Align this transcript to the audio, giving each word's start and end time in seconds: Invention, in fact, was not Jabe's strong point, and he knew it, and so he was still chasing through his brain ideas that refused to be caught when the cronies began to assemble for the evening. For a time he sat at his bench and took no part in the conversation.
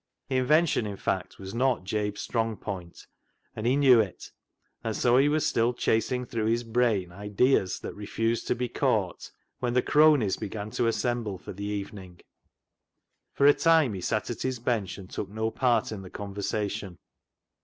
Invention, 0.31 0.87
in 0.87 0.97
fact, 0.97 1.37
was 1.37 1.53
not 1.53 1.83
Jabe's 1.83 2.19
strong 2.21 2.57
point, 2.57 3.05
and 3.55 3.67
he 3.67 3.75
knew 3.75 3.99
it, 3.99 4.31
and 4.83 4.95
so 4.95 5.19
he 5.19 5.29
was 5.29 5.45
still 5.45 5.75
chasing 5.75 6.25
through 6.25 6.47
his 6.47 6.63
brain 6.63 7.11
ideas 7.11 7.79
that 7.81 7.93
refused 7.93 8.47
to 8.47 8.55
be 8.55 8.67
caught 8.67 9.29
when 9.59 9.75
the 9.75 9.83
cronies 9.83 10.37
began 10.37 10.71
to 10.71 10.87
assemble 10.87 11.37
for 11.37 11.53
the 11.53 11.65
evening. 11.65 12.19
For 13.33 13.45
a 13.45 13.53
time 13.53 13.93
he 13.93 14.01
sat 14.01 14.31
at 14.31 14.41
his 14.41 14.57
bench 14.57 14.97
and 14.97 15.07
took 15.07 15.29
no 15.29 15.51
part 15.51 15.91
in 15.91 16.01
the 16.01 16.09
conversation. 16.09 16.97